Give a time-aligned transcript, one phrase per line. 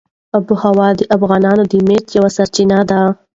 [0.37, 3.01] آب وهوا د افغانانو د معیشت یوه سرچینه ده.